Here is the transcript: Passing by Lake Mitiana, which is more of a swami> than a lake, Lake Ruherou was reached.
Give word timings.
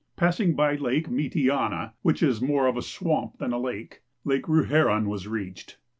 Passing 0.15 0.55
by 0.55 0.77
Lake 0.77 1.09
Mitiana, 1.11 1.93
which 2.01 2.23
is 2.23 2.41
more 2.41 2.65
of 2.65 2.75
a 2.75 2.81
swami> 2.81 3.33
than 3.37 3.53
a 3.53 3.59
lake, 3.59 4.01
Lake 4.25 4.47
Ruherou 4.47 5.05
was 5.05 5.27
reached. 5.27 5.77